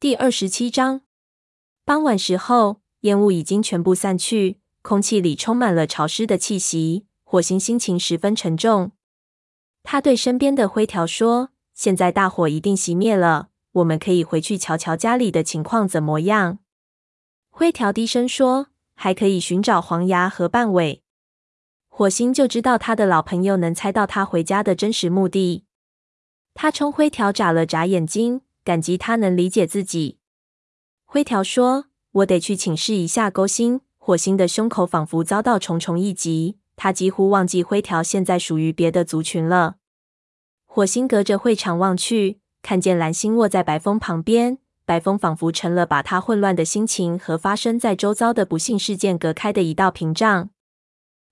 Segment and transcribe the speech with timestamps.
[0.00, 1.02] 第二十七章。
[1.84, 7.04] 傍晚时候，烟雾已经全部散去，空气里充满了潮湿的气息。
[7.22, 8.92] 火星心情十分沉重，
[9.82, 16.60] 他对身边的灰条说：“现在大火一定熄灭了，我们可以回去瞧瞧家里的情况怎么样。”
[17.52, 21.02] 灰条低声说：“还可以寻找黄牙和半尾。”
[21.90, 25.66] 火星就知道他的老朋友能猜到他回家的真实目的。
[26.54, 30.18] 他冲灰条眨了眨眼睛，感激他能理解自己。
[31.04, 39.76] 灰条说：“我得去请示一下勾心。”火星的胸口仿佛遭到重重一击，他几乎忘记灰条现在属于别的族群了。
[40.64, 50.50] 火星隔着会场望去，看见蓝星卧在白风旁边，白风仿佛成了把他混乱的心情和发生在周遭的不幸事件隔开的一道屏障。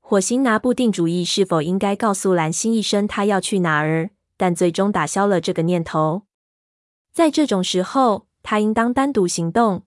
[0.00, 4.10] 火星拿不定主意是否应该告诉蓝星一声他要去哪儿。
[4.36, 6.22] 但最终打消了这个念头。
[7.12, 9.84] 在这种时候，他应当单独行动。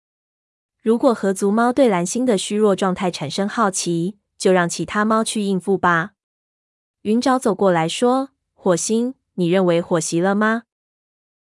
[0.82, 6.12] 如果河族猫对蓝星的虚弱状态产生好奇，就让其他猫去应付吧。
[7.02, 10.64] 云沼走过来说：“火星，你认为火熄了吗？”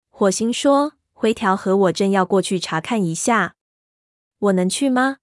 [0.09, 3.56] 火星说：“灰条和我正要过去查看一下。
[4.40, 5.18] 我能去吗？”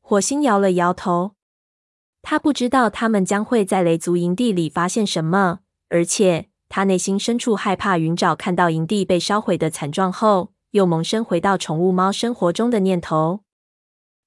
[0.00, 1.34] 火星摇了摇头。
[2.22, 6.48] 他不知道他们将会在雷族营地里发现什么，而且。
[6.68, 13.40] 他内心深处害怕云沼看到营地被烧毁的惨状后，又萌生回到宠物猫生活中的念头。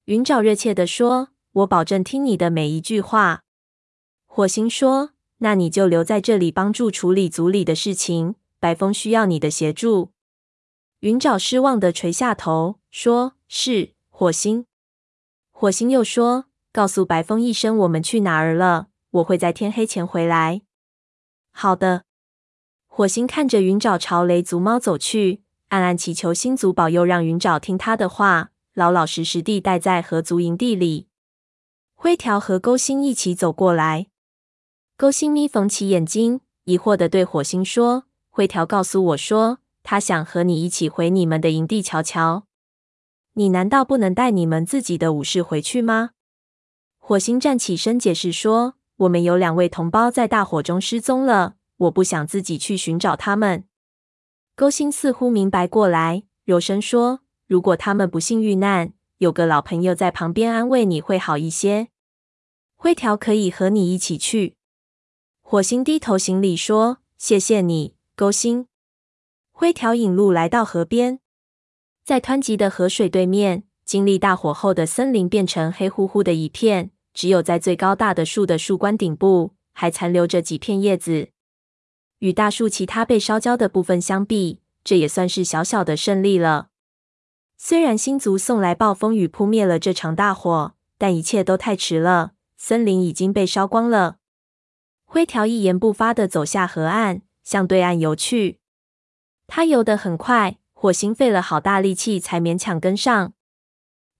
[0.06, 3.42] 云沼热切地说：“我保证听你的每一句话。”
[4.24, 8.36] 火星说：“那你就留在这里帮助处理组里的事情。
[8.58, 10.12] 白风需要你的协助。”
[11.00, 14.64] 云沼失望地垂下头，说：“是，火星。”
[15.52, 18.88] 火星又说：“告诉白风一声，我们去哪儿了。
[19.10, 20.62] 我会在天黑前回来。”
[21.52, 22.07] 好的。
[22.98, 31.06] 火星看着云沼朝雷族猫走去，暗暗祈求星族保佑，让云沼听他的话，老老实实地待在河族营地里。
[31.94, 34.08] 灰条和勾心一起走过来，
[34.96, 42.46] 勾心眯缝起眼睛，疑惑地对火星说：“灰条告诉我说，他想和你一起回你们的营地瞧瞧。
[43.34, 46.10] 你难道不能带你们自己的武士回去吗？”
[46.98, 48.74] 火星站起身解释说
[49.06, 53.64] ：“我们有两位同胞在大火中失踪了。”我不想自己去寻找他们。
[54.54, 61.88] 勾心似乎明白过来，柔声说：“如果他们不幸遇难，有个老朋友在旁边安慰你会好一些。
[62.74, 64.56] 灰条可以和你一起去。”
[65.42, 68.66] 火星低头行礼说：“谢谢你，勾心。”
[69.52, 71.20] 灰条引路来到河边，
[72.04, 81.30] 在湍急的河水对面，经历大火后的森林变成黑乎乎的一片，只有在最高大的树的树冠顶部，还残留着几片叶子。
[82.18, 86.68] 与大树其他被烧焦的部分相比，这也算是小小的胜利了。
[87.56, 94.18] 虽然星族送来暴风雨扑灭了这场大火，但一切都太迟了，森林已经被烧光了。
[95.04, 98.60] 灰条一言不发地走下河岸，向对岸游去。
[99.46, 103.32] 他游得很快，火星费了好大力气才勉强跟上。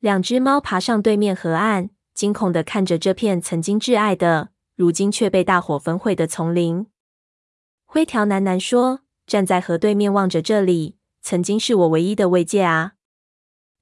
[0.01, 6.87] 两只猫爬上对面河岸，惊恐地看着这片曾经挚爱的，如今却被大火焚毁的丛林。
[7.99, 12.93] 灰条喃喃说：“站在河对面望着这里，曾经是我唯一的慰藉啊。”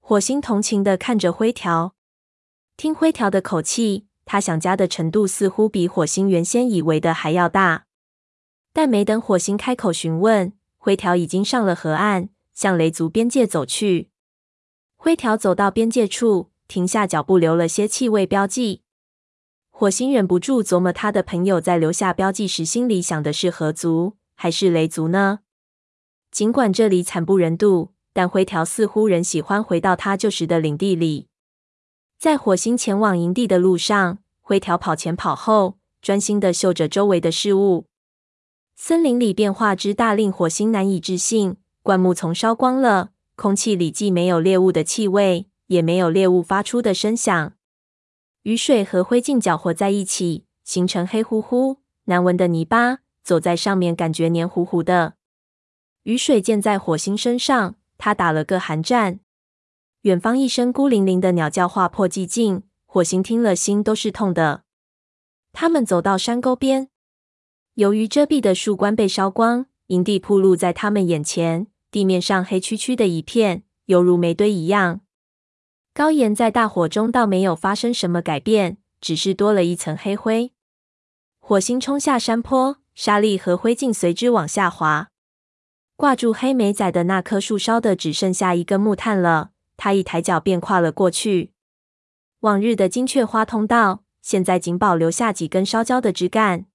[0.00, 1.94] 火星同情的看着灰条，
[2.78, 7.84] 听灰条的口气，他想家的程度似乎比火星原先以为的还要大。
[8.72, 14.08] 但没等火星开口询问，灰条已经上了河岸，向雷族边界走去。
[14.96, 18.80] 灰条走到边界处，停下脚步，留了些气味标记。
[19.78, 25.40] 火星忍不住琢磨，他的朋友在留下标记时，心里想的是河族还是雷族呢？
[26.30, 31.26] 尽管这里惨不忍睹，但灰条似乎仍喜欢回到他旧时的领地里。
[32.18, 37.84] 在火星前往营地的路上，灰条跑前跑后，专心地嗅着周围的事物。
[38.76, 41.56] 森林里变化之大，令火星难以置信。
[41.82, 47.52] 灌木丛烧光了，空气里既没有猎物的气味，也没有猎物发出的声响。
[48.46, 52.98] 雨水和灰烬搅和在一起，形成黑乎乎、难闻的泥巴。
[53.24, 55.14] 走在上面，感觉黏糊糊的。
[56.04, 59.18] 雨水溅在火星身上，他打了个寒战。
[60.02, 64.62] 远方一声孤零零的鸟叫划破寂静，火星听了心都是痛的。
[65.52, 66.88] 他们走到山沟边，
[67.74, 75.00] 由于遮蔽的树冠被烧光，营地铺露在他们眼前，地面上黑黢黢的一片，犹如煤堆一样。
[75.96, 80.52] 高岩在大火中倒没有发生什么改变，只是多了一层黑灰。
[81.38, 85.08] 火星冲下山坡，沙粒和灰烬随之往下滑。
[85.96, 91.54] 挂住黑莓仔的那棵树烧的只剩下一根木炭了，他一抬脚便跨了过去。
[92.40, 96.66] 往日的金雀花通道，现在仅保留下几根烧焦的枝干。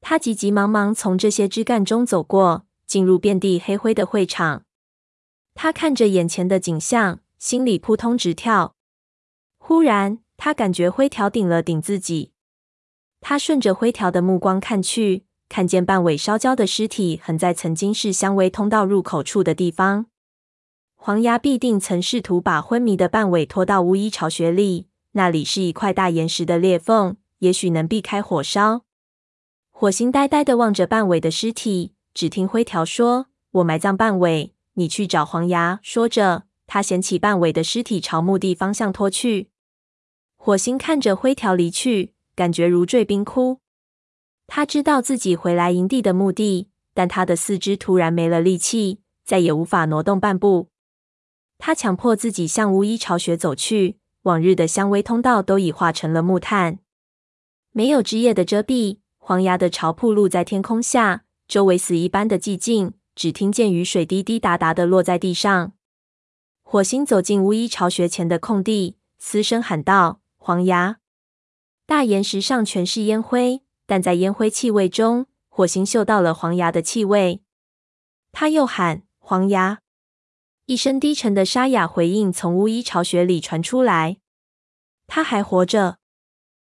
[0.00, 4.62] 他急急忙忙从这些枝干中走过，进入遍地黑灰的会场。
[5.56, 8.74] 他看着眼前的景象，心里扑通直跳。
[9.58, 12.32] 忽然，他感觉灰条顶了顶自己。
[13.20, 15.24] 他顺着灰条的目光看去。
[15.50, 20.04] 看见半尾烧焦的尸体横在曾经是香薇通道入口处的地方，
[20.94, 28.82] 黄牙必定曾试图把昏迷的半尾拖到巫医巢穴里，那里是一块大岩石的裂缝，也许能避开火烧。
[29.70, 39.48] 火星呆呆地望着半尾的尸体，只听灰条说：“我埋葬半尾，你去找黄牙。”说着，他捡起半尾的尸体朝墓地方向拖去。
[40.36, 43.60] 火星看着灰条离去，感觉如坠冰窟。
[44.46, 50.68] 他知道自己回来营地的目的，但他的四肢突然没了力气，再也无法挪动半步。
[51.56, 56.78] 他强迫自己向巫医巢穴走去，往日的香薇通道都已化成了木炭。
[57.72, 65.72] 没有枝叶的遮蔽，黄牙的巢铺露在天空下，周围死一般的寂静，只听见雨水滴滴答答的落在地上。
[66.70, 70.98] 火星走进巫医巢穴前的空地，嘶声喊道：“黄牙！”
[71.88, 73.62] 大岩石上全是烟灰。
[73.86, 77.40] 但在烟灰气味中，火星嗅到了黄牙的气味。
[78.32, 79.78] 他又喊：“黄牙！”
[80.66, 84.18] 一声低沉的沙哑回应从巫医巢穴里传出来。
[85.06, 85.96] 他还活着。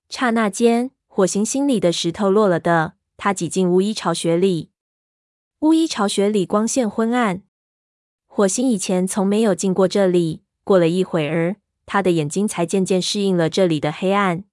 [0.09, 2.95] 刹那间，火星心里的石头落了的。
[3.15, 4.71] 他挤进巫医巢穴里。
[5.59, 7.43] 巫医巢穴里光线昏暗。
[8.35, 10.41] 火星以前从没有进过这里。
[10.65, 11.55] 过了一会儿，
[11.85, 14.43] 他的眼睛才渐渐适应了这里的黑暗。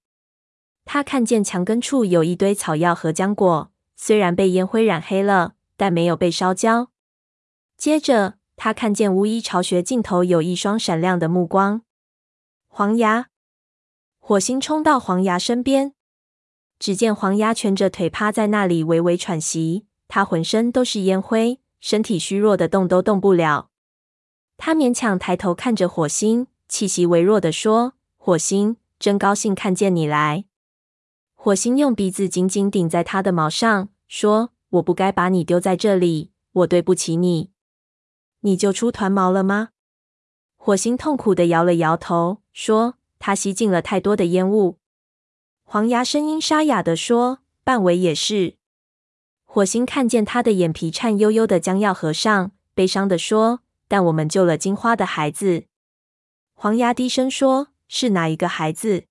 [0.85, 6.91] 他看见墙根处有一堆草药和浆果，虽然被烟灰染黑了，但没有被烧焦。
[7.77, 11.83] 接着，他看见巫医巢穴尽头有一双闪亮的目光。
[12.69, 13.31] 黄牙，
[14.21, 15.93] 火星冲到黄牙身边，
[16.79, 19.87] 只见黄牙蜷着腿趴在那里，微微喘息。
[20.07, 23.71] 他浑身都是烟灰，身体虚弱的动都动不了。
[24.65, 30.45] 他勉强抬头看着火星，气息微弱地说：“火星，真高兴看见你来。”
[31.35, 37.51] 火星用鼻子紧紧顶在他的毛上，说：“我不该把你丢在这里，我对不起你。
[38.43, 39.71] 你就出团毛了吗？”
[40.57, 44.79] 火星痛苦地摇了摇头，说：“他吸进了太多的烟雾。”
[45.67, 48.55] 黄牙声音沙哑地说：“半尾也是。”
[49.45, 53.63] 火星看见他的眼皮颤悠悠地将要合上，悲伤地说
[53.93, 55.65] ：“但我们救了金花的孩子。”
[56.57, 59.05] 黄牙低声说：“是哪一个孩子？”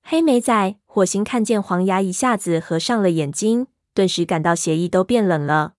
[0.00, 0.76] 黑莓仔。
[0.86, 5.74] 火星看见黄牙一下子合上了眼睛，顿时感到血液都变冷了。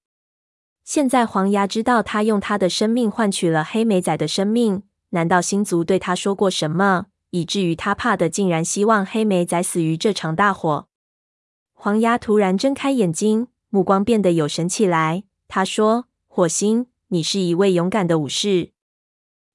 [0.85, 10.87] 现在黄牙知道他用他的生命换取了黑莓仔的生命，难道星族对他说过什么，以至于他怕的竟然希望黑莓仔死于这场大火？
[11.73, 15.23] 黄牙突然睁开眼睛，目光变得有神起来。
[15.49, 18.71] 他说：“火星，你是一位勇敢的武士。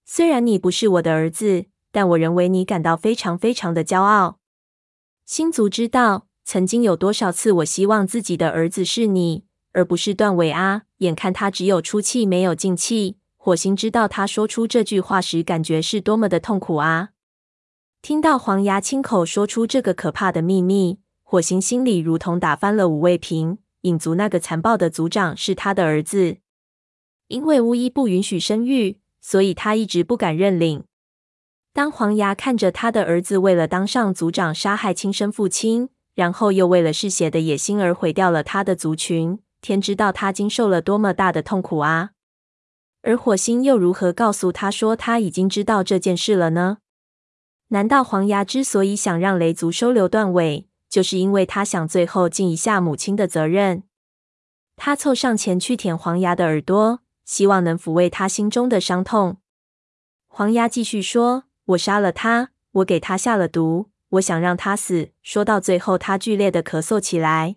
[0.05, 4.39] 虽然你不是我的儿子，但我仍为你感到非常非常的骄傲。”
[5.25, 10.83] 星族知道曾经有多少次我希望自己的儿子是你，而不是断尾啊！
[10.99, 17.11] 眼看他只有出气没有进气，火星知道他说出这句话时感觉是多么的痛苦啊！
[18.03, 23.59] 听到黄牙亲口说出这个可怕的秘密，火星心里如同打翻了五味瓶。
[23.83, 26.39] 影族那个残暴的族长是他的儿子，
[27.29, 30.85] 因为巫医不允许生育，所以他一直不敢认领。
[31.73, 42.13] 当黄牙看着他的儿子为了当上族长杀害亲生父亲，然后又为了嗜血的野心而毁掉了他的族群，天知道他经受了多么大的痛苦啊！
[43.03, 46.79] 而火星又如何告诉他说他已经知道这件事了呢？
[47.69, 53.83] 难道黄牙之所以想让雷族收留断尾，就是因为他想最后尽一下母亲的责任？
[54.77, 59.37] 他凑上前去舔黄牙的耳朵，希望能抚慰他心中的伤痛。
[60.27, 61.43] 黄牙继续说。
[61.71, 65.11] 我杀了他，我给他下了毒，我想让他死。
[65.21, 67.57] 说到最后，他剧烈的咳嗽起来。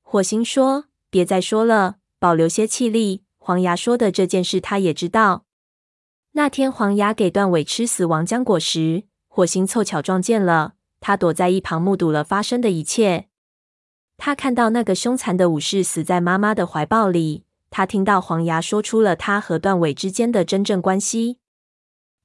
[0.00, 5.44] 火星说：“别再说了，保留些气力。”黄牙说的这件事，他也知道。
[6.32, 13.28] 那天黄牙给段尾吃死亡浆果时，火星凑巧撞见了，他躲在一旁目睹了发生的一切。
[14.16, 21.38] 他看到那个凶残的武士死在妈妈的怀抱里，他听到黄牙说出了他和断尾之间的真正关系。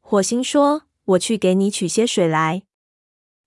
[0.01, 0.83] 火星说。
[1.07, 2.63] 我去给你取些水来。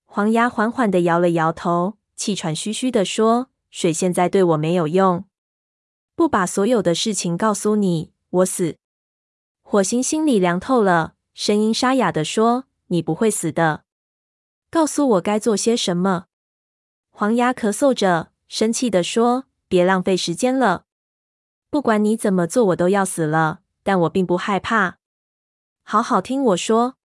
[0.06, 5.26] 黄牙缓缓地摇了摇头，气喘吁吁地说：“水现在对我没有用。
[6.14, 8.78] 不把所有的事情告诉你，我死。
[9.60, 13.84] 火星心里凉透了，声音沙哑地说：“你不会死的。
[14.70, 16.28] 告诉我该做些什么。”
[17.12, 20.86] 黄牙咳嗽着，生气地说：“别浪费时间了。
[21.70, 23.60] 不管你怎么做，我都要死了。
[23.82, 24.98] 但我并不害怕。
[25.82, 26.96] 好好听我说。”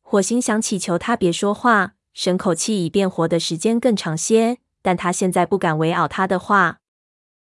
[0.00, 4.58] 火星想祈求他别说话，省口气，以便活的时间更长些。
[4.82, 6.80] 但他现在不敢违拗他的话。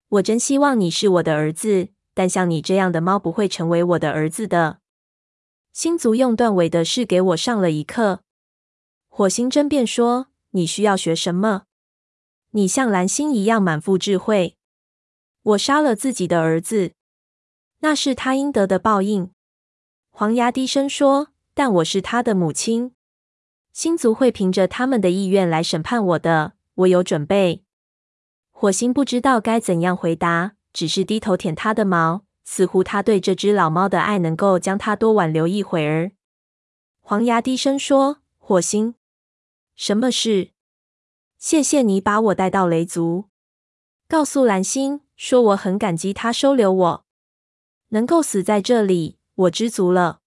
[0.09, 1.91] 我真希望你是我的儿子。
[2.15, 4.81] 但像你这样的猫不会成为我的儿子的。
[5.73, 8.21] 星族用断尾的事给我上了一课。
[9.09, 11.63] 火星争辩说：“你需要学什么？
[12.51, 14.59] 你像蓝星一样满腹智慧。
[15.43, 16.93] 我杀了自己的儿子，
[17.81, 19.31] 那是他应得的报应。”
[20.11, 22.95] 黄牙低声说：“但我是他的母亲。
[23.73, 26.53] 星族会凭着他们的意愿来审判我的。
[26.75, 27.65] 我有准备。”
[28.51, 30.53] 火星不知道该怎样回答。
[30.73, 36.13] 只是低头舔他的毛，似乎他对这只老猫的爱能够将他多挽留一会儿。
[37.03, 38.95] 黄牙低声说：“火星，
[39.77, 40.53] 什么事？
[41.37, 43.27] 谢谢你把我带到雷族。
[44.09, 47.05] 告诉蓝星，说我很感激他收留我，
[47.91, 50.19] 能够死在这里，我知足了。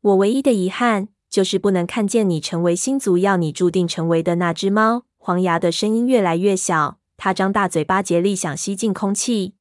[0.00, 9.54] 我唯一的遗憾就是不能看见你成为星族要你注定成为的那只猫。”黄牙的声音越来越小，他张大嘴巴，竭力想吸进空气。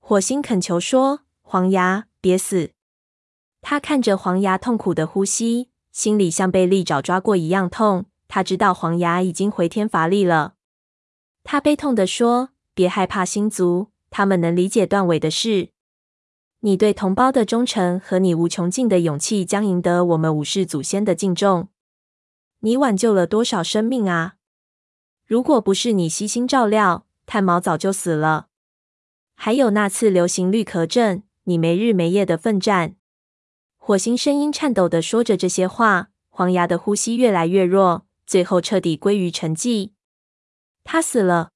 [0.00, 2.72] 火星恳求说：“黄牙，别死！”
[3.62, 8.04] 他看着黄牙痛苦的呼吸，心里像被利爪抓过一样痛。
[8.28, 10.56] 他知道黄牙已经回天乏力了。
[11.42, 15.70] 他悲痛地说：“别害怕，星族，他们能理解断尾的事。
[16.60, 21.68] 你对同胞的忠诚和你无穷尽的勇气将赢得我们武士祖先的敬重。
[22.60, 24.34] 你挽救了多少生命啊！
[25.26, 28.46] 如果不是你悉心照料，炭毛早就死了。”
[29.34, 32.94] 还有那次流行绿壳症，你没日没夜的奋战。
[33.76, 39.90] 火星声音颤抖的说着这些话，黄牙的呼吸越来越弱，最后彻底归于沉寂。
[40.84, 41.51] 他死了。